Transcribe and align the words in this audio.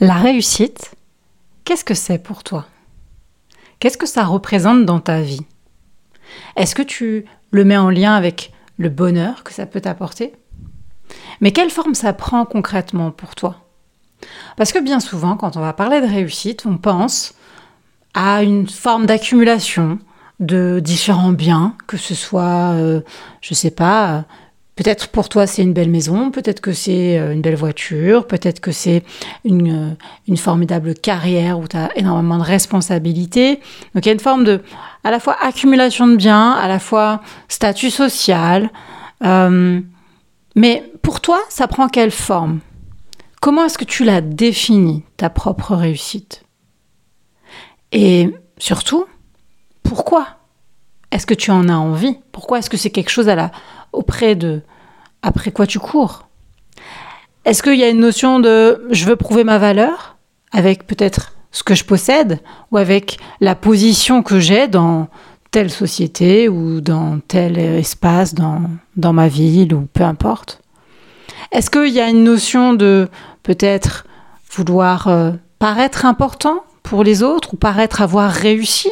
La 0.00 0.14
réussite, 0.14 0.96
qu'est-ce 1.64 1.84
que 1.84 1.94
c'est 1.94 2.18
pour 2.18 2.42
toi? 2.42 2.66
Qu'est-ce 3.78 3.96
que 3.96 4.06
ça 4.06 4.24
représente 4.24 4.84
dans 4.84 4.98
ta 4.98 5.20
vie? 5.20 5.44
Est-ce 6.56 6.74
que 6.74 6.82
tu 6.82 7.26
le 7.52 7.64
mets 7.64 7.76
en 7.76 7.90
lien 7.90 8.14
avec 8.14 8.52
le 8.76 8.88
bonheur 8.88 9.44
que 9.44 9.52
ça 9.52 9.66
peut 9.66 9.80
t'apporter? 9.80 10.34
Mais 11.40 11.52
quelle 11.52 11.70
forme 11.70 11.94
ça 11.94 12.12
prend 12.12 12.44
concrètement 12.44 13.12
pour 13.12 13.36
toi? 13.36 13.56
Parce 14.56 14.72
que 14.72 14.80
bien 14.80 14.98
souvent, 14.98 15.36
quand 15.36 15.56
on 15.56 15.60
va 15.60 15.72
parler 15.72 16.00
de 16.00 16.06
réussite, 16.06 16.66
on 16.66 16.76
pense 16.76 17.34
à 18.14 18.42
une 18.42 18.68
forme 18.68 19.06
d'accumulation 19.06 20.00
de 20.40 20.80
différents 20.82 21.32
biens, 21.32 21.76
que 21.86 21.96
ce 21.96 22.16
soit, 22.16 22.72
euh, 22.72 23.00
je 23.40 23.54
sais 23.54 23.70
pas, 23.70 24.24
Peut-être 24.76 25.08
pour 25.08 25.28
toi 25.28 25.46
c'est 25.46 25.62
une 25.62 25.72
belle 25.72 25.90
maison, 25.90 26.30
peut-être 26.30 26.60
que 26.60 26.72
c'est 26.72 27.18
euh, 27.18 27.32
une 27.32 27.42
belle 27.42 27.54
voiture, 27.54 28.26
peut-être 28.26 28.60
que 28.60 28.72
c'est 28.72 29.04
une, 29.44 29.90
euh, 29.92 29.94
une, 30.26 30.36
formidable 30.36 30.94
carrière 30.94 31.60
où 31.60 31.68
tu 31.68 31.76
as 31.76 31.96
énormément 31.96 32.38
de 32.38 32.42
responsabilités. 32.42 33.60
Donc 33.94 34.04
il 34.04 34.06
y 34.06 34.08
a 34.08 34.12
une 34.14 34.20
forme 34.20 34.42
de 34.42 34.62
à 35.04 35.12
la 35.12 35.20
fois 35.20 35.36
accumulation 35.40 36.08
de 36.08 36.16
biens, 36.16 36.50
à 36.52 36.66
la 36.66 36.80
fois 36.80 37.20
statut 37.48 37.90
social. 37.90 38.70
Euh, 39.22 39.80
mais 40.56 40.82
pour 41.02 41.20
toi, 41.20 41.40
ça 41.48 41.68
prend 41.68 41.88
quelle 41.88 42.10
forme? 42.10 42.60
Comment 43.40 43.64
est-ce 43.66 43.78
que 43.78 43.84
tu 43.84 44.04
la 44.04 44.20
définis, 44.20 45.02
ta 45.16 45.30
propre 45.30 45.74
réussite? 45.74 46.44
Et 47.92 48.34
surtout, 48.58 49.06
pourquoi? 49.82 50.26
Est-ce 51.14 51.26
que 51.26 51.34
tu 51.34 51.52
en 51.52 51.68
as 51.68 51.76
envie? 51.76 52.18
Pourquoi 52.32 52.58
est-ce 52.58 52.68
que 52.68 52.76
c'est 52.76 52.90
quelque 52.90 53.08
chose 53.08 53.28
à 53.28 53.36
la 53.36 53.52
auprès 53.92 54.34
de 54.34 54.62
après 55.22 55.52
quoi 55.52 55.64
tu 55.64 55.78
cours? 55.78 56.26
Est-ce 57.44 57.62
qu'il 57.62 57.76
y 57.76 57.84
a 57.84 57.88
une 57.88 58.00
notion 58.00 58.40
de 58.40 58.84
je 58.90 59.04
veux 59.04 59.14
prouver 59.14 59.44
ma 59.44 59.58
valeur 59.58 60.16
avec 60.50 60.88
peut-être 60.88 61.36
ce 61.52 61.62
que 61.62 61.76
je 61.76 61.84
possède 61.84 62.40
ou 62.72 62.78
avec 62.78 63.18
la 63.40 63.54
position 63.54 64.24
que 64.24 64.40
j'ai 64.40 64.66
dans 64.66 65.06
telle 65.52 65.70
société 65.70 66.48
ou 66.48 66.80
dans 66.80 67.20
tel 67.20 67.58
espace 67.58 68.34
dans, 68.34 69.12
ma 69.12 69.28
ville 69.28 69.72
ou 69.72 69.86
peu 69.92 70.02
importe? 70.02 70.62
Est-ce 71.52 71.70
qu'il 71.70 71.92
y 71.92 72.00
a 72.00 72.08
une 72.08 72.24
notion 72.24 72.74
de 72.74 73.08
peut-être 73.44 74.04
vouloir 74.50 75.06
euh, 75.06 75.30
paraître 75.60 76.06
important 76.06 76.64
pour 76.94 77.02
les 77.02 77.24
autres 77.24 77.54
ou 77.54 77.56
paraître 77.56 78.02
avoir 78.02 78.30
réussi? 78.30 78.88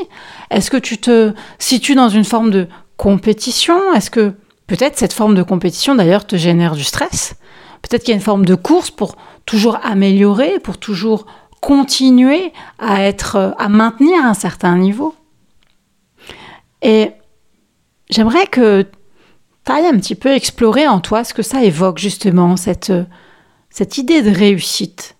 Est-ce 0.50 0.72
que 0.72 0.76
tu 0.76 0.98
te 0.98 1.32
situes 1.60 1.94
dans 1.94 2.08
une 2.08 2.24
forme 2.24 2.50
de 2.50 2.66
compétition? 2.96 3.94
Est-ce 3.94 4.10
que 4.10 4.34
Peut-être 4.66 4.98
cette 4.98 5.12
forme 5.12 5.34
de 5.34 5.42
compétition 5.42 5.94
d'ailleurs 5.94 6.26
te 6.26 6.34
génère 6.34 6.74
du 6.74 6.82
stress? 6.82 7.34
Peut-être 7.82 8.02
qu'il 8.02 8.12
y 8.12 8.14
a 8.14 8.16
une 8.16 8.22
forme 8.22 8.44
de 8.44 8.54
course 8.54 8.90
pour 8.90 9.16
toujours 9.44 9.78
améliorer, 9.84 10.58
pour 10.60 10.78
toujours 10.78 11.26
continuer 11.60 12.52
à 12.78 13.02
être, 13.02 13.54
à 13.58 13.68
maintenir 13.68 14.24
un 14.24 14.34
certain 14.34 14.76
niveau. 14.76 15.14
Et 16.80 17.12
j'aimerais 18.10 18.46
que 18.46 18.86
tu 19.64 19.72
ailles 19.72 19.86
un 19.86 19.98
petit 19.98 20.14
peu 20.14 20.30
explorer 20.30 20.88
en 20.88 21.00
toi 21.00 21.22
ce 21.22 21.34
que 21.34 21.42
ça 21.42 21.62
évoque 21.62 21.98
justement, 21.98 22.56
cette, 22.56 22.92
cette 23.70 23.98
idée 23.98 24.22
de 24.22 24.30
réussite. 24.30 25.16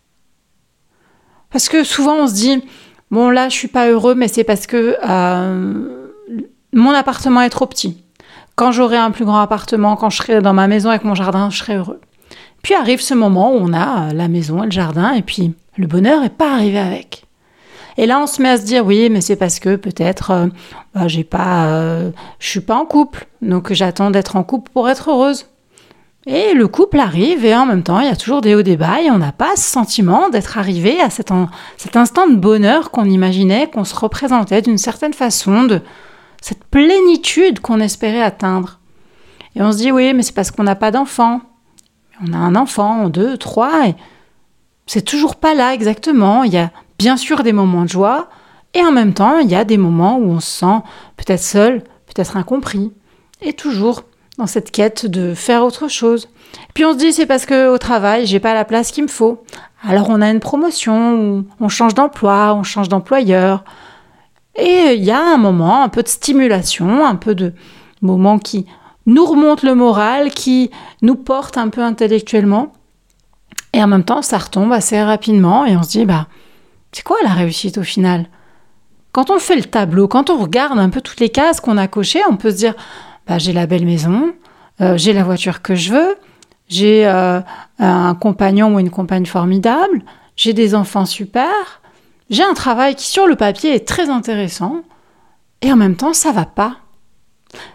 Parce 1.53 1.69
que 1.69 1.85
souvent 1.85 2.17
on 2.17 2.27
se 2.27 2.35
dit, 2.35 2.63
bon 3.11 3.31
là 3.31 3.49
je 3.49 3.55
suis 3.55 3.69
pas 3.69 3.89
heureux, 3.89 4.15
mais 4.15 4.29
c'est 4.29 4.45
parce 4.45 4.67
que 4.67 4.97
euh, 5.07 6.09
mon 6.73 6.91
appartement 6.91 7.43
est 7.43 7.51
trop 7.51 7.67
petit. 7.67 8.03
Quand 8.55 8.73
j'aurai 8.73 8.97
un 8.97 9.11
plus 9.11 9.25
grand 9.25 9.41
appartement, 9.41 9.97
quand 9.97 10.11
je 10.11 10.19
serai 10.19 10.41
dans 10.41 10.53
ma 10.53 10.67
maison 10.67 10.91
avec 10.91 11.05
mon 11.05 11.15
jardin, 11.15 11.51
je 11.51 11.59
serai 11.59 11.77
heureux. 11.77 12.01
Puis 12.63 12.75
arrive 12.75 13.01
ce 13.01 13.15
moment 13.15 13.53
où 13.53 13.57
on 13.57 13.73
a 13.73 14.09
euh, 14.09 14.13
la 14.13 14.29
maison 14.29 14.63
et 14.63 14.67
le 14.67 14.73
jardin, 14.73 15.13
et 15.13 15.23
puis 15.23 15.55
le 15.77 15.87
bonheur 15.87 16.21
n'est 16.21 16.29
pas 16.29 16.55
arrivé 16.55 16.79
avec. 16.79 17.25
Et 17.99 18.07
là, 18.07 18.21
on 18.21 18.27
se 18.27 18.41
met 18.41 18.49
à 18.49 18.57
se 18.57 18.65
dire 18.65 18.87
oui, 18.87 19.11
mais 19.11 19.21
c'est 19.21 19.37
parce 19.37 19.59
que 19.59 19.77
peut-être 19.77 20.31
euh, 20.31 20.47
bah, 20.95 21.09
j'ai 21.09 21.25
pas, 21.25 21.67
euh, 21.67 22.11
je 22.39 22.49
suis 22.49 22.61
pas 22.61 22.77
en 22.77 22.87
couple, 22.87 23.27
donc 23.43 23.73
j'attends 23.73 24.11
d'être 24.11 24.37
en 24.37 24.45
couple 24.45 24.71
pour 24.73 24.89
être 24.89 25.11
heureuse. 25.11 25.47
Et 26.27 26.55
le 26.55 26.69
couple 26.69 27.01
arrive 27.01 27.45
et 27.45 27.55
en 27.55 27.67
même 27.67 27.83
temps, 27.83 27.99
il 27.99 28.07
y 28.07 28.11
a 28.11 28.17
toujours 28.17 28.43
des 28.43 28.55
hauts 28.55 28.63
des 28.63 28.77
bas 28.77 29.03
et 29.03 29.11
on 29.11 29.19
n'a 29.19 29.33
pas 29.33 29.57
ce 29.57 29.65
sentiment 29.65 30.29
d'être 30.29 30.57
arrivé 30.57 31.01
à 31.01 31.11
cet, 31.11 31.31
cet 31.77 31.97
instant 31.97 32.29
de 32.29 32.37
bonheur 32.37 32.93
qu'on 32.93 33.07
imaginait, 33.07 33.69
qu'on 33.69 33.85
se 33.85 33.95
représentait 33.95 34.63
d'une 34.63 34.79
certaine 34.79 35.15
façon, 35.15 35.65
de, 35.65 35.81
cette 36.43 36.65
plénitude 36.65 37.61
qu'on 37.61 37.81
espérait 37.81 38.21
atteindre. 38.21 38.81
Et 39.55 39.63
on 39.63 39.73
se 39.73 39.79
dit, 39.79 39.93
oui, 39.93 40.13
mais 40.13 40.23
c'est 40.23 40.35
parce 40.35 40.51
qu'on 40.51 40.65
n'a 40.65 40.75
pas 40.75 40.91
d'enfant. 40.91 41.41
On 42.27 42.33
a 42.33 42.37
un 42.37 42.57
enfant, 42.57 43.09
deux, 43.09 43.39
trois, 43.39 43.89
et 43.89 43.95
c'est 44.87 45.03
toujours 45.03 45.37
pas 45.37 45.55
là 45.55 45.73
exactement. 45.73 46.43
Il 46.43 46.53
y 46.53 46.59
a 46.59 46.71
bien 46.99 47.17
sûr 47.17 47.43
des 47.43 47.53
moments 47.53 47.85
de 47.85 47.89
joie, 47.89 48.29
et 48.75 48.85
en 48.85 48.93
même 48.93 49.15
temps, 49.15 49.39
il 49.39 49.51
y 49.51 49.55
a 49.55 49.65
des 49.65 49.79
moments 49.79 50.19
où 50.19 50.31
on 50.31 50.41
se 50.41 50.61
sent 50.61 50.79
peut-être 51.17 51.43
seul, 51.43 51.83
peut-être 52.07 52.37
incompris, 52.37 52.93
et 53.41 53.53
toujours 53.53 54.03
cette 54.47 54.71
quête 54.71 55.07
de 55.07 55.35
faire 55.35 55.65
autre 55.65 55.89
chose. 55.89 56.29
Puis 56.75 56.85
on 56.85 56.93
se 56.93 56.99
dit, 56.99 57.13
c'est 57.13 57.27
parce 57.27 57.47
que 57.47 57.69
au 57.69 57.79
travail, 57.79 58.27
j'ai 58.27 58.41
pas 58.41 58.55
la 58.55 58.65
place 58.65 58.91
qu'il 58.91 59.05
me 59.05 59.09
faut. 59.09 59.43
Alors 59.87 60.11
on 60.11 60.21
a 60.21 60.31
une 60.31 60.41
promotion, 60.41 61.45
on 61.61 61.69
change 61.69 61.95
d'emploi, 61.95 62.55
on 62.55 62.63
change 62.63 62.89
d'employeur, 62.89 63.65
et 64.55 64.95
il 64.95 65.03
y 65.03 65.11
a 65.11 65.21
un 65.21 65.39
moment, 65.39 65.83
un 65.83 65.89
peu 65.89 66.03
de 66.03 66.09
stimulation, 66.09 67.05
un 67.07 67.17
peu 67.17 67.35
de 67.35 67.53
moment 68.03 68.39
qui 68.39 68.67
nous 69.07 69.25
remonte 69.25 69.63
le 69.63 69.75
moral, 69.75 70.31
qui 70.31 70.71
nous 71.01 71.17
porte 71.17 71.57
un 71.57 71.69
peu 71.69 71.83
intellectuellement. 71.83 72.73
Et 73.73 73.83
en 73.83 73.87
même 73.87 74.05
temps, 74.05 74.23
ça 74.23 74.39
retombe 74.39 74.73
assez 74.73 75.03
rapidement 75.03 75.65
et 75.65 75.77
on 75.77 75.83
se 75.83 75.91
dit, 75.91 76.05
bah, 76.05 76.27
c'est 76.93 77.03
quoi 77.03 77.17
la 77.23 77.31
réussite 77.31 77.79
au 77.79 77.83
final? 77.83 78.27
Quand 79.13 79.31
on 79.31 79.39
fait 79.39 79.57
le 79.57 79.65
tableau, 79.65 80.09
quand 80.09 80.31
on 80.31 80.37
regarde 80.37 80.79
un 80.79 80.91
peu 80.91 81.01
toutes 81.01 81.21
les 81.21 81.31
cases 81.31 81.61
qu'on 81.61 81.79
a 81.79 81.89
cochées, 81.89 82.23
on 82.31 82.37
peut 82.37 82.51
se 82.51 82.57
dire, 82.57 82.75
bah, 83.33 83.39
j'ai 83.39 83.55
la 83.55 83.65
belle 83.65 83.87
maison, 83.87 84.35
euh, 84.83 84.99
j'ai 84.99 85.15
la 85.15 85.25
voiture 85.25 85.63
que 85.63 85.75
je 85.75 85.95
veux, 85.95 86.17
j'ai 86.69 87.07
euh, 87.07 87.41
un 87.79 88.15
compagnon 88.15 88.75
ou 88.75 88.79
une 88.79 88.91
compagne 88.91 89.25
formidable, 89.25 90.03
j'ai 90.37 90.53
des 90.53 90.75
enfants 90.75 91.07
super, 91.07 91.81
j'ai 92.29 92.43
un 92.43 92.53
travail 92.53 92.95
qui 92.95 93.07
sur 93.07 93.27
le 93.27 93.35
papier 93.35 93.75
est 93.75 93.89
très 93.89 94.11
intéressant 94.11 94.83
et 95.63 95.73
en 95.73 95.77
même 95.77 95.97
temps 95.97 96.13
ça 96.13 96.31
va 96.31 96.45
pas. 96.45 96.77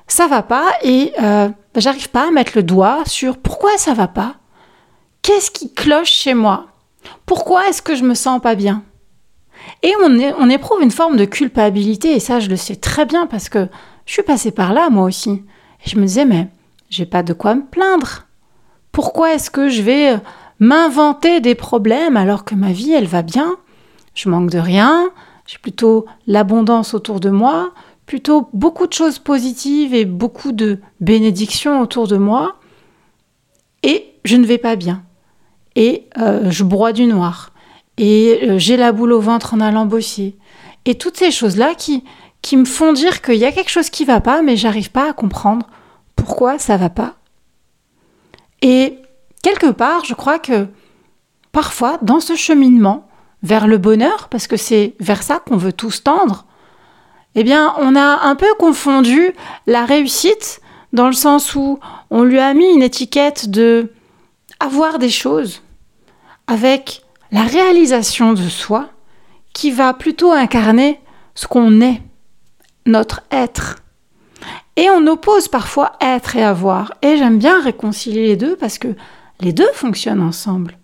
Ça 0.06 0.28
va 0.28 0.44
pas 0.44 0.68
et 0.84 1.12
euh, 1.20 1.50
j'arrive 1.76 2.12
pas 2.12 2.28
à 2.28 2.32
mettre 2.32 2.52
le 2.54 2.62
doigt 2.62 3.02
sur 3.08 3.40
pourquoi 3.40 3.80
ça 3.80 3.96
va 3.96 4.08
pas. 4.08 4.36
Qu'est-ce 5.24 5.50
qui 5.50 5.74
cloche 5.74 6.12
chez 6.12 6.36
moi? 6.36 6.68
Pourquoi 7.26 7.68
est-ce 7.68 7.82
que 7.82 7.96
je 7.96 8.04
me 8.04 8.14
sens 8.14 8.40
pas 8.40 8.54
bien? 8.54 8.84
Et 9.82 9.92
on 10.38 10.50
éprouve 10.52 10.84
une 10.84 10.92
forme 10.92 11.18
de 11.18 11.26
culpabilité 11.26 12.16
et 12.16 12.20
ça 12.20 12.40
je 12.40 12.48
le 12.48 12.58
sais 12.58 12.76
très 12.76 13.08
bien 13.08 13.26
parce 13.26 13.50
que 13.50 13.70
je 14.08 14.14
suis 14.14 14.24
passée 14.24 14.50
par 14.50 14.74
là 14.74 14.90
moi 14.90 15.04
aussi. 15.04 15.44
Et 15.86 15.90
je 15.90 15.98
me 15.98 16.06
disais 16.08 16.26
mais 16.26 16.48
j'ai 16.90 17.06
pas 17.06 17.22
de 17.22 17.34
quoi 17.34 17.54
me 17.54 17.66
plaindre. 17.66 18.26
Pourquoi 18.92 19.36
est-ce 19.36 19.52
que 19.52 19.70
je 19.70 19.84
vais 19.84 20.14
euh, 20.14 20.18
m'inventer 20.60 21.40
des 21.42 21.54
problèmes 21.54 22.18
alors 22.18 22.44
que 22.44 22.56
ma 22.56 22.72
vie 22.72 22.94
elle 22.94 23.06
va 23.06 23.22
bien? 23.22 23.58
Je 24.16 24.30
manque 24.30 24.50
de 24.50 24.58
rien, 24.58 25.12
j'ai 25.46 25.60
plutôt 25.60 26.08
l'abondance 26.26 26.96
autour 26.96 27.20
de 27.20 27.30
moi, 27.30 27.74
plutôt 28.08 28.50
beaucoup 28.54 28.88
de 28.88 28.94
choses 28.94 29.20
positives 29.20 29.94
et 29.94 30.06
beaucoup 30.06 30.52
de 30.52 30.80
bénédictions 31.00 31.82
autour 31.82 32.08
de 32.08 32.18
moi, 32.18 32.56
et 33.84 34.14
je 34.26 34.38
ne 34.38 34.46
vais 34.46 34.58
pas 34.58 34.76
bien. 34.76 35.04
Et 35.76 36.08
euh, 36.18 36.50
je 36.50 36.64
broie 36.64 36.94
du 36.94 37.06
noir. 37.06 37.52
Et 37.98 38.40
euh, 38.44 38.58
j'ai 38.58 38.78
la 38.78 38.92
boule 38.92 39.14
au 39.14 39.20
ventre 39.20 39.54
en 39.54 39.60
allant 39.60 39.86
bosser. 39.86 40.36
Et 40.86 40.96
toutes 40.96 41.18
ces 41.18 41.32
choses-là 41.32 41.76
qui, 41.76 42.04
qui 42.42 42.58
me 42.58 42.66
font 42.66 42.94
dire 42.94 43.22
qu'il 43.22 43.36
y 43.36 43.46
a 43.46 43.52
quelque 43.52 43.72
chose 43.72 43.90
qui 43.90 44.06
va 44.06 44.22
pas, 44.22 44.42
mais 44.42 44.58
j'arrive 44.58 44.92
pas 44.92 45.10
à 45.10 45.14
comprendre 45.14 45.68
pourquoi 46.16 46.60
ça 46.60 46.78
va 46.78 46.90
pas. 46.90 47.16
Et 48.62 49.00
quelque 49.44 49.72
part, 49.72 50.06
je 50.06 50.14
crois 50.14 50.40
que 50.40 50.68
parfois, 51.52 51.98
dans 52.02 52.20
ce 52.20 52.36
cheminement, 52.36 53.08
vers 53.44 53.68
le 53.68 53.78
bonheur, 53.78 54.30
parce 54.30 54.48
que 54.48 54.58
c'est 54.58 54.96
vers 55.00 55.24
ça 55.24 55.40
qu'on 55.40 55.58
veut 55.58 55.74
tous 55.74 56.04
tendre, 56.04 56.46
eh 57.36 57.44
bien, 57.44 57.74
on 57.78 57.96
a 57.96 58.26
un 58.28 58.36
peu 58.36 58.52
confondu 58.58 59.34
la 59.68 59.86
réussite 59.86 60.60
dans 60.94 61.08
le 61.08 61.14
sens 61.14 61.54
où 61.54 61.80
on 62.10 62.24
lui 62.24 62.40
a 62.40 62.54
mis 62.54 62.74
une 62.74 62.82
étiquette 62.82 63.50
de 63.52 63.92
avoir 64.60 64.98
des 64.98 65.10
choses 65.10 65.62
avec 66.48 67.04
la 67.32 67.44
réalisation 67.44 68.34
de 68.34 68.50
soi 68.50 68.90
qui 69.54 69.72
va 69.72 69.94
plutôt 69.94 70.32
incarner 70.32 71.00
ce 71.36 71.46
qu'on 71.46 71.82
est, 71.82 72.02
notre 72.88 73.22
être. 73.32 73.78
Et 74.76 74.90
on 74.90 75.06
oppose 75.08 75.48
parfois 75.48 75.94
être 76.02 76.36
et 76.36 76.44
avoir. 76.44 76.94
Et 77.02 77.18
j'aime 77.18 77.40
bien 77.40 77.62
réconcilier 77.62 78.28
les 78.28 78.36
deux 78.36 78.56
parce 78.56 78.78
que 78.78 78.90
les 79.40 79.54
deux 79.54 79.72
fonctionnent 79.74 80.22
ensemble. 80.22 80.78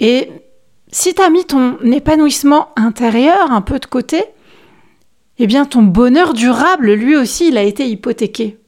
Et 0.00 0.30
si 0.90 1.14
tu 1.14 1.22
as 1.22 1.30
mis 1.30 1.44
ton 1.44 1.78
épanouissement 1.80 2.70
intérieur 2.76 3.50
un 3.50 3.62
peu 3.62 3.78
de 3.78 3.86
côté, 3.86 4.24
eh 5.38 5.46
bien 5.46 5.64
ton 5.64 5.82
bonheur 5.82 6.34
durable, 6.34 6.92
lui 6.92 7.16
aussi, 7.16 7.48
il 7.48 7.58
a 7.58 7.62
été 7.62 7.88
hypothéqué. 7.88 8.58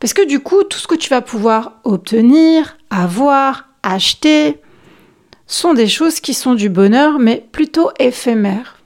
Parce 0.00 0.14
que 0.14 0.26
du 0.26 0.40
coup, 0.40 0.62
tout 0.62 0.78
ce 0.78 0.86
que 0.86 0.94
tu 0.94 1.10
vas 1.10 1.22
pouvoir 1.22 1.80
obtenir, 1.84 2.76
avoir, 2.90 3.68
acheter, 3.82 4.60
sont 5.46 5.74
des 5.74 5.88
choses 5.88 6.20
qui 6.20 6.34
sont 6.34 6.54
du 6.54 6.68
bonheur, 6.68 7.18
mais 7.18 7.44
plutôt 7.50 7.90
éphémères. 7.98 8.77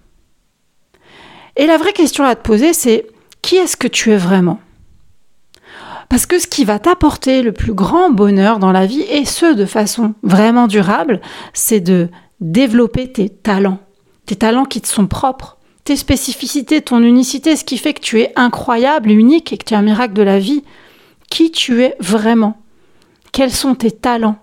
Et 1.56 1.66
la 1.66 1.76
vraie 1.76 1.92
question 1.92 2.24
à 2.24 2.34
te 2.34 2.42
poser, 2.42 2.72
c'est 2.72 3.06
qui 3.42 3.56
est-ce 3.56 3.76
que 3.76 3.88
tu 3.88 4.10
es 4.12 4.16
vraiment? 4.16 4.60
Parce 6.08 6.26
que 6.26 6.38
ce 6.38 6.46
qui 6.46 6.64
va 6.64 6.78
t'apporter 6.78 7.42
le 7.42 7.52
plus 7.52 7.72
grand 7.72 8.10
bonheur 8.10 8.58
dans 8.58 8.72
la 8.72 8.84
vie, 8.84 9.00
et 9.00 9.24
ce 9.24 9.54
de 9.54 9.64
façon 9.64 10.14
vraiment 10.22 10.66
durable, 10.66 11.20
c'est 11.54 11.80
de 11.80 12.10
développer 12.40 13.10
tes 13.10 13.30
talents, 13.30 13.78
tes 14.26 14.36
talents 14.36 14.66
qui 14.66 14.80
te 14.80 14.88
sont 14.88 15.06
propres, 15.06 15.56
tes 15.84 15.96
spécificités, 15.96 16.82
ton 16.82 17.02
unicité, 17.02 17.56
ce 17.56 17.64
qui 17.64 17.78
fait 17.78 17.94
que 17.94 18.02
tu 18.02 18.20
es 18.20 18.32
incroyable, 18.36 19.10
unique 19.10 19.52
et 19.52 19.58
que 19.58 19.64
tu 19.64 19.74
es 19.74 19.76
un 19.76 19.82
miracle 19.82 20.12
de 20.12 20.22
la 20.22 20.38
vie. 20.38 20.64
Qui 21.30 21.50
tu 21.50 21.82
es 21.82 21.96
vraiment? 21.98 22.58
Quels 23.32 23.50
sont 23.50 23.74
tes 23.74 23.90
talents? 23.90 24.36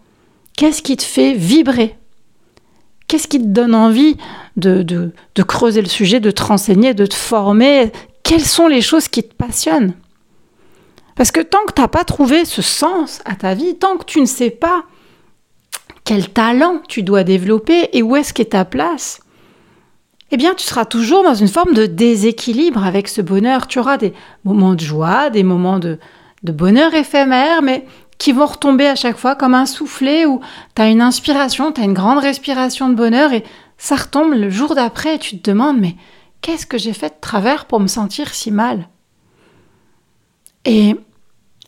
Qu'est-ce 0.58 0.82
qui 0.82 0.98
te 0.98 1.04
fait 1.04 1.34
vibrer? 1.34 1.99
Qu'est-ce 3.10 3.28
qui 3.28 3.40
te 3.40 3.48
donne 3.48 3.74
envie 3.74 4.18
de, 4.56 5.12
creuser 5.48 5.82
le 5.82 5.88
sujet, 5.88 6.20
de 6.20 6.30
te 6.30 6.44
renseigner, 6.44 6.94
de 6.94 7.08
te 7.08 7.16
former? 7.16 7.92
Quelles 8.22 8.46
sont 8.46 8.68
les 8.68 8.82
choses 8.82 9.08
qui 9.08 9.24
te 9.24 9.34
passionnent? 9.34 9.94
Parce 11.16 11.32
que 11.32 11.40
tant 11.40 11.66
que 11.68 11.74
tu 11.74 11.82
n'as 11.82 11.88
pas 11.88 12.04
trouvé 12.04 12.46
ce 12.46 12.62
sens 12.62 13.22
à 13.26 13.34
ta 13.34 13.56
vie, 13.56 13.76
tant 13.76 13.98
que 13.98 14.06
tu 14.06 14.22
ne 14.22 14.28
sais 14.28 14.52
pas 14.52 14.84
quel 16.04 16.30
talent 16.30 16.84
tu 16.88 17.02
dois 17.02 17.24
développer 17.24 17.90
et 17.94 18.04
où 18.04 18.16
est-ce 18.16 18.32
qu'est 18.32 18.52
ta 18.52 18.64
place, 18.64 19.22
eh 20.30 20.38
bien 20.38 20.54
tu 20.54 20.64
seras 20.64 20.86
toujours 20.86 21.24
dans 21.24 21.34
une 21.34 21.48
forme 21.48 21.74
de 21.74 21.88
déséquilibre 21.88 22.86
avec 22.86 23.08
ce 23.08 23.24
bonheur. 23.24 23.66
Tu 23.66 23.80
auras 23.80 23.98
des 23.98 24.14
moments 24.44 24.76
de 24.76 24.82
joie, 24.82 25.32
des 25.32 25.44
moments 25.44 25.80
de 25.80 25.98
bonheur 26.44 26.94
éphémère, 26.94 27.64
mais 27.64 27.86
qui 28.19 28.33
vont 28.33 28.45
retomber 28.45 28.86
à 28.86 28.95
chaque 28.95 29.18
fois 29.18 29.36
comme 29.36 29.56
un 29.56 29.66
soufflet 29.66 30.27
où 30.27 30.42
tu 30.75 30.81
as 30.81 30.89
une 30.89 31.01
inspiration, 31.01 31.71
tu 31.71 31.81
as 31.81 31.86
une 31.86 31.94
grande 31.94 32.19
respiration 32.19 32.89
de 32.89 32.94
bonheur 32.94 33.33
et 33.33 33.44
ça 33.77 33.95
retombe 33.95 34.33
le 34.33 34.50
jour 34.51 34.75
d'après 34.75 35.16
et 35.16 35.19
tu 35.19 35.39
te 35.39 35.50
demandes 35.50 35.80
mais 35.80 35.95
qu'est-ce 36.42 36.68
que 36.68 36.77
j'ai 36.77 36.94
fait 36.94 37.10
de 37.10 37.21
travers 37.21 37.66
pour 37.66 37.80
me 37.80 37.88
sentir 37.88 38.33
si 38.33 38.51
mal? 38.51 38.89
Et 40.66 40.95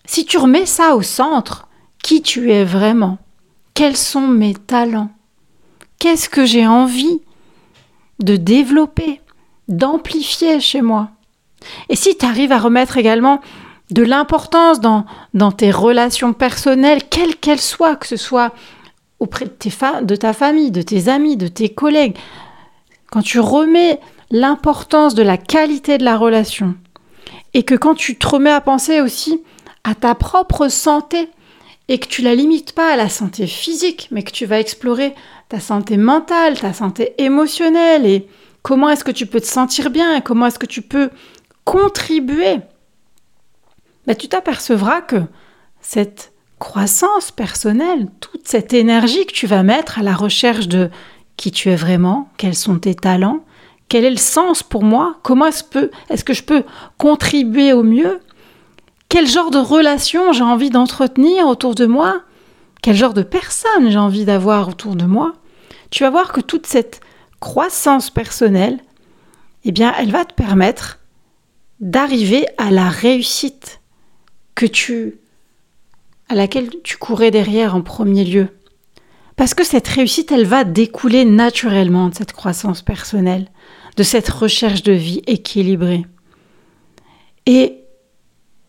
si 0.05 0.25
tu 0.25 0.37
remets 0.37 0.65
ça 0.65 0.95
au 0.95 1.01
centre, 1.01 1.69
qui 2.03 2.21
tu 2.21 2.51
es 2.51 2.65
vraiment? 2.65 3.17
Quels 3.73 3.97
sont 3.97 4.27
mes 4.27 4.53
talents? 4.53 5.09
Qu'est-ce 5.99 6.27
que 6.27 6.45
j'ai 6.45 6.67
envie 6.67 7.21
de 8.19 8.35
développer, 8.35 9.21
d'amplifier 9.69 10.59
chez 10.59 10.81
moi? 10.81 11.11
Et 11.87 11.95
si 11.95 12.17
tu 12.17 12.25
arrives 12.25 12.51
à 12.51 12.59
remettre 12.59 12.97
également 12.97 13.39
de 13.91 14.03
l'importance 14.03 14.79
dans, 14.79 15.51
tes 15.51 15.71
relations 15.71 16.33
personnelles, 16.33 17.03
quelles 17.09 17.35
qu'elles 17.35 17.61
soient, 17.61 17.97
que 17.97 18.07
ce 18.07 18.15
soit 18.15 18.53
auprès 19.19 19.45
de, 19.45 20.15
ta 20.15 20.33
famille, 20.33 20.71
de 20.71 20.81
tes 20.81 21.09
amis, 21.09 21.37
de 21.37 21.47
tes 21.47 21.69
collègues. 21.69 22.17
Quand 23.11 23.21
tu 23.21 23.39
remets 23.39 23.99
l'importance 24.31 25.13
de 25.13 25.23
la 25.23 25.37
qualité 25.37 25.97
de 25.97 26.05
la 26.05 26.17
relation 26.17 26.75
et 27.53 27.63
que 27.63 27.75
quand 27.75 27.95
tu 27.95 28.17
te 28.17 28.27
remets 28.27 28.51
à 28.51 28.61
penser 28.61 29.01
aussi 29.01 29.43
à 29.83 29.93
ta 29.93 30.15
propre 30.15 30.69
santé 30.69 31.29
et 31.89 31.99
que 31.99 32.07
tu 32.07 32.21
la 32.21 32.33
limites 32.33 32.71
pas 32.71 32.93
à 32.93 32.95
la 32.95 33.09
santé 33.09 33.45
physique, 33.45 34.07
mais 34.11 34.23
que 34.23 34.31
tu 34.31 34.45
vas 34.45 34.61
explorer 34.61 35.13
ta 35.49 35.59
santé 35.59 35.97
mentale, 35.97 36.57
ta 36.57 36.71
santé 36.71 37.13
émotionnelle 37.17 38.05
et 38.05 38.25
comment 38.61 38.89
est-ce 38.89 39.03
que 39.03 39.11
tu 39.11 39.25
peux 39.25 39.41
te 39.41 39.45
sentir 39.45 39.89
bien, 39.89 40.21
comment 40.21 40.45
est-ce 40.45 40.59
que 40.59 40.65
tu 40.65 40.81
peux 40.81 41.09
contribuer 41.65 42.59
tu 44.17 44.27
t'apercevras 44.27 45.01
que 45.01 45.21
cette 45.81 46.31
croissance 46.59 47.31
personnelle, 47.31 48.07
toute 48.19 48.47
cette 48.47 48.73
énergie 48.73 49.25
que 49.25 49.33
tu 49.33 49.47
vas 49.47 49.63
mettre 49.63 49.99
à 49.99 50.03
la 50.03 50.13
recherche 50.13 50.67
de 50.67 50.89
qui 51.35 51.51
tu 51.51 51.69
es 51.69 51.75
vraiment, 51.75 52.29
quels 52.37 52.55
sont 52.55 52.77
tes 52.77 52.93
talents, 52.93 53.43
quel 53.89 54.05
est 54.05 54.11
le 54.11 54.17
sens 54.17 54.63
pour 54.63 54.83
moi, 54.83 55.17
comment 55.23 55.47
est-ce, 55.47 56.23
que 56.23 56.33
je 56.33 56.43
peux 56.43 56.63
contribuer 56.97 57.73
au 57.73 57.83
mieux, 57.83 58.21
quel 59.09 59.27
genre 59.27 59.49
de 59.49 59.57
relation 59.57 60.31
j'ai 60.33 60.43
envie 60.43 60.69
d'entretenir 60.69 61.47
autour 61.47 61.75
de 61.75 61.85
moi, 61.85 62.21
quel 62.81 62.95
genre 62.95 63.13
de 63.13 63.23
personne 63.23 63.89
j'ai 63.89 63.97
envie 63.97 64.23
d'avoir 64.23 64.69
autour 64.69 64.95
de 64.95 65.05
moi, 65.05 65.33
tu 65.89 66.03
vas 66.03 66.09
voir 66.09 66.31
que 66.31 66.41
toute 66.41 66.67
cette 66.67 67.01
croissance 67.39 68.09
personnelle, 68.11 68.79
eh 69.65 69.71
bien, 69.71 69.93
elle 69.97 70.11
va 70.11 70.25
te 70.25 70.33
permettre 70.33 70.99
d'arriver 71.79 72.45
à 72.57 72.71
la 72.71 72.87
réussite 72.87 73.80
tu 74.65 75.15
à 76.29 76.35
laquelle 76.35 76.69
tu 76.83 76.97
courais 76.97 77.31
derrière 77.31 77.75
en 77.75 77.81
premier 77.81 78.23
lieu. 78.23 78.47
Parce 79.35 79.53
que 79.53 79.65
cette 79.65 79.87
réussite, 79.87 80.31
elle 80.31 80.45
va 80.45 80.63
découler 80.63 81.25
naturellement 81.25 82.09
de 82.09 82.15
cette 82.15 82.31
croissance 82.31 82.81
personnelle, 82.81 83.47
de 83.97 84.03
cette 84.03 84.29
recherche 84.29 84.83
de 84.83 84.93
vie 84.93 85.21
équilibrée. 85.27 86.05
Et 87.45 87.83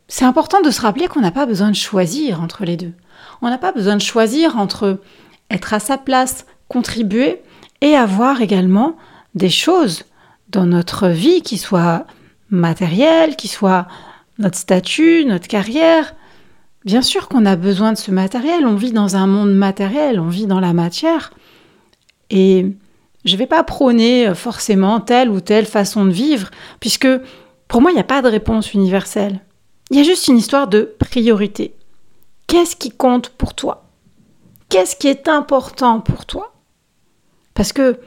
c'est 0.09 0.25
important 0.25 0.61
de 0.61 0.71
se 0.71 0.81
rappeler 0.81 1.09
qu'on 1.09 1.21
n'a 1.21 1.31
pas 1.31 1.47
besoin 1.47 1.71
de 1.71 1.77
choisir 1.77 2.41
entre 2.41 2.65
les 2.65 2.77
deux. 2.77 2.95
On 3.43 3.49
n'a 3.49 3.59
pas 3.59 3.73
besoin 3.73 3.97
de 3.97 4.03
choisir 4.03 4.59
entre 4.59 5.01
être 5.51 5.75
à 5.75 5.79
sa 5.79 5.99
place, 5.99 6.47
contribuer 6.69 7.43
et 7.81 7.95
avoir 7.95 8.41
également 8.41 8.97
des 9.35 9.51
choses 9.51 10.05
dans 10.49 10.67
notre 10.67 11.09
vie 11.09 11.43
qui 11.43 11.59
soient 11.59 12.07
matérielles, 12.51 13.37
qui 13.37 13.49
soient 13.49 13.87
notre 14.39 14.59
statut, 14.59 15.25
notre 15.25 15.49
carrière. 15.49 16.15
Bien 16.85 17.03
sûr 17.03 17.29
qu'on 17.29 17.47
a 17.47 17.57
besoin 17.57 17.93
de 17.93 17.99
ce 17.99 18.11
matériel, 18.11 18.67
on 18.67 18.75
vit 18.75 18.93
dans 18.93 19.17
un 19.17 19.27
monde 19.27 19.55
matériel, 19.55 20.19
on 20.19 20.29
vit 20.29 20.47
dans 20.47 20.61
la 20.61 20.73
matière. 20.73 21.33
Et 22.31 22.67
je 23.25 23.33
ne 23.33 23.39
vais 23.39 23.47
pas 23.47 23.63
prôner 23.63 24.35
forcément 24.35 25.01
telle 25.01 25.31
ou 25.31 25.41
telle 25.41 25.67
façon 25.67 26.05
de 26.05 26.11
vivre, 26.11 26.51
puisque 26.81 27.09
pour 27.69 27.81
moi, 27.81 27.91
il 27.91 27.95
n'y 27.95 28.01
a 28.01 28.05
pas 28.05 28.23
de 28.23 28.29
réponse 28.29 28.75
universelle. 28.75 29.41
Il 29.91 29.97
y 29.97 30.01
a 30.01 30.05
juste 30.05 30.29
une 30.29 30.39
histoire 30.39 30.69
de 30.69 30.95
priorité. 30.99 31.75
Qu'est-ce 32.47 32.77
qui 32.77 32.91
compte 32.91 33.29
pour 33.31 33.55
toi? 33.55 33.85
Qu'est-ce 34.69 34.97
qui 34.97 35.09
est 35.09 35.29
important 35.29 36.01
pour 36.01 36.27
toi? 36.27 36.53
Parce 37.55 37.73
que 37.73 37.99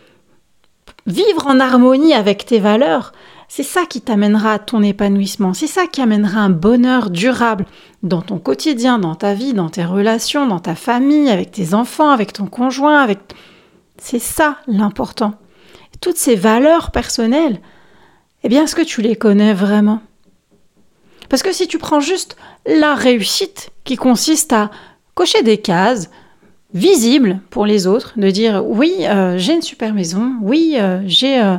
vivre 1.06 1.48
en 1.48 1.60
harmonie 1.60 2.14
avec 2.14 2.46
tes 2.46 2.60
valeurs, 2.60 3.14
c'est 3.48 3.64
ça 3.64 3.86
qui 3.86 4.02
t'amènera 4.02 4.54
à 4.54 4.60
ton 4.60 4.82
épanouissement, 4.84 5.54
c'est 5.54 5.68
ça 5.68 5.88
qui 5.88 6.02
amènera 6.02 6.40
un 6.40 6.50
bonheur 6.50 7.10
durable 7.10 7.66
dans 8.04 8.22
ton 8.22 8.38
quotidien, 8.38 9.00
dans 9.00 9.16
ta 9.16 9.34
vie, 9.34 9.54
dans 9.54 9.70
tes 9.70 9.86
relations, 9.86 10.48
dans 10.48 10.60
ta 10.60 10.76
famille, 10.76 11.30
avec 11.30 11.52
tes 11.52 11.74
enfants, 11.74 12.10
avec 12.10 12.34
ton 12.34 12.48
conjoint, 12.48 13.02
avec... 13.02 13.20
C'est 13.98 14.20
ça 14.20 14.58
l'important. 14.68 15.36
Toutes 16.02 16.18
ces 16.18 16.36
valeurs 16.36 16.92
personnelles, 16.92 17.62
eh 18.44 18.50
bien, 18.50 18.64
est-ce 18.64 18.76
que 18.76 18.82
tu 18.82 19.02
les 19.02 19.16
connais 19.16 19.54
vraiment? 19.54 20.02
Parce 21.30 21.44
que 21.44 21.54
si 21.54 21.68
tu 21.68 21.78
prends 21.78 22.02
juste 22.02 22.36
la 22.66 22.94
réussite 22.94 23.72
qui 23.84 23.96
consiste 23.96 24.54
à 24.54 24.70
cocher 25.16 25.42
des 25.44 25.58
cases, 25.58 26.10
visibles 26.76 27.40
pour 27.50 27.66
les 27.66 27.88
autres, 27.88 28.14
de 28.18 28.30
dire 28.30 28.64
oui, 28.68 28.94
euh, 29.02 29.38
j'ai 29.38 29.54
une 29.54 29.62
super 29.62 29.94
maison, 29.94 30.34
oui, 30.42 30.76
euh, 30.78 31.02
j'ai 31.06 31.42
euh, 31.42 31.58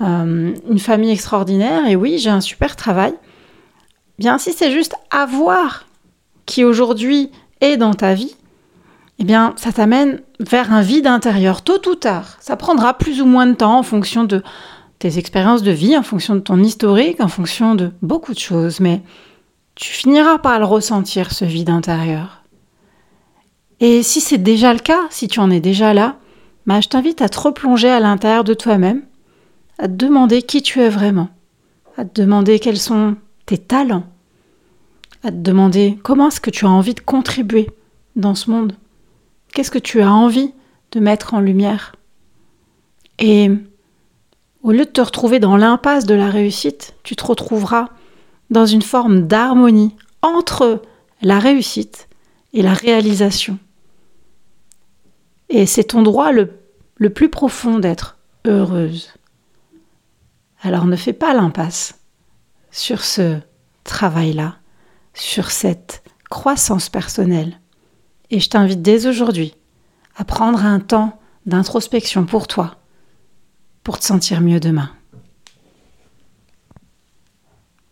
euh, 0.00 0.54
une 0.68 0.78
famille 0.78 1.10
extraordinaire 1.10 1.86
et 1.86 1.96
oui, 1.96 2.18
j'ai 2.18 2.30
un 2.30 2.40
super 2.40 2.76
travail. 2.76 3.14
Bien, 4.18 4.38
si 4.38 4.52
c'est 4.52 4.72
juste 4.72 4.94
avoir 5.10 5.86
qui 6.46 6.64
aujourd'hui 6.64 7.30
est 7.60 7.76
dans 7.76 7.94
ta 7.94 8.14
vie, 8.14 8.34
eh 9.18 9.24
bien, 9.24 9.54
ça 9.56 9.72
t'amène 9.72 10.20
vers 10.40 10.72
un 10.72 10.80
vide 10.80 11.06
intérieur, 11.06 11.62
tôt 11.62 11.80
ou 11.88 11.94
tard. 11.94 12.36
Ça 12.40 12.56
prendra 12.56 12.94
plus 12.94 13.20
ou 13.20 13.26
moins 13.26 13.46
de 13.46 13.54
temps 13.54 13.78
en 13.78 13.82
fonction 13.82 14.24
de 14.24 14.42
tes 14.98 15.18
expériences 15.18 15.62
de 15.62 15.72
vie, 15.72 15.96
en 15.96 16.02
fonction 16.02 16.34
de 16.34 16.40
ton 16.40 16.62
historique, 16.62 17.20
en 17.20 17.28
fonction 17.28 17.74
de 17.74 17.92
beaucoup 18.02 18.32
de 18.32 18.38
choses, 18.38 18.80
mais 18.80 19.02
tu 19.74 19.92
finiras 19.92 20.38
par 20.38 20.58
le 20.58 20.64
ressentir, 20.64 21.32
ce 21.32 21.44
vide 21.44 21.70
intérieur. 21.70 22.42
Et 23.80 24.02
si 24.02 24.20
c'est 24.20 24.38
déjà 24.38 24.72
le 24.72 24.80
cas, 24.80 25.02
si 25.10 25.28
tu 25.28 25.38
en 25.38 25.50
es 25.50 25.60
déjà 25.60 25.94
là, 25.94 26.16
bah, 26.66 26.80
je 26.80 26.88
t'invite 26.88 27.22
à 27.22 27.28
te 27.28 27.38
replonger 27.38 27.88
à 27.88 28.00
l'intérieur 28.00 28.42
de 28.42 28.54
toi-même 28.54 29.02
à 29.78 29.88
te 29.88 29.94
demander 29.94 30.42
qui 30.42 30.62
tu 30.62 30.80
es 30.80 30.88
vraiment, 30.88 31.28
à 31.96 32.04
te 32.04 32.20
demander 32.20 32.58
quels 32.58 32.78
sont 32.78 33.16
tes 33.46 33.58
talents, 33.58 34.06
à 35.22 35.30
te 35.30 35.36
demander 35.36 35.98
comment 36.02 36.28
est-ce 36.28 36.40
que 36.40 36.50
tu 36.50 36.66
as 36.66 36.70
envie 36.70 36.94
de 36.94 37.00
contribuer 37.00 37.70
dans 38.16 38.34
ce 38.34 38.50
monde, 38.50 38.74
qu'est-ce 39.52 39.70
que 39.70 39.78
tu 39.78 40.00
as 40.00 40.12
envie 40.12 40.52
de 40.92 41.00
mettre 41.00 41.34
en 41.34 41.40
lumière. 41.40 41.94
Et 43.18 43.50
au 44.62 44.72
lieu 44.72 44.84
de 44.84 44.90
te 44.90 45.00
retrouver 45.00 45.38
dans 45.38 45.56
l'impasse 45.56 46.06
de 46.06 46.14
la 46.14 46.30
réussite, 46.30 46.94
tu 47.02 47.16
te 47.16 47.24
retrouveras 47.24 47.88
dans 48.50 48.66
une 48.66 48.82
forme 48.82 49.26
d'harmonie 49.26 49.94
entre 50.22 50.82
la 51.22 51.38
réussite 51.38 52.08
et 52.52 52.62
la 52.62 52.74
réalisation. 52.74 53.58
Et 55.48 55.66
c'est 55.66 55.84
ton 55.84 56.02
droit 56.02 56.32
le, 56.32 56.50
le 56.96 57.10
plus 57.10 57.28
profond 57.28 57.78
d'être 57.78 58.16
heureuse. 58.46 59.12
Alors 60.62 60.86
ne 60.86 60.96
fais 60.96 61.12
pas 61.12 61.34
l'impasse 61.34 61.98
sur 62.70 63.04
ce 63.04 63.40
travail-là, 63.84 64.56
sur 65.14 65.50
cette 65.50 66.02
croissance 66.30 66.88
personnelle. 66.88 67.60
Et 68.30 68.40
je 68.40 68.50
t'invite 68.50 68.82
dès 68.82 69.06
aujourd'hui 69.06 69.54
à 70.16 70.24
prendre 70.24 70.64
un 70.64 70.80
temps 70.80 71.18
d'introspection 71.46 72.26
pour 72.26 72.46
toi, 72.46 72.76
pour 73.84 73.98
te 73.98 74.04
sentir 74.04 74.40
mieux 74.40 74.60
demain. 74.60 74.90